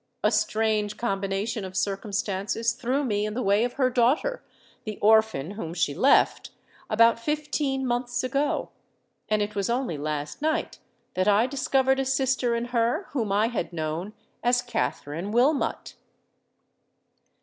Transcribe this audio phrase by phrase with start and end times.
[0.23, 5.75] "A strange combination of circumstances threw me in the way of her daughter,—the orphan whom
[5.75, 8.69] she left—about fifteen months ago;
[9.29, 10.79] and it was only last night
[11.13, 15.93] that I discovered a sister in her whom I had known as Katherine Wilmot."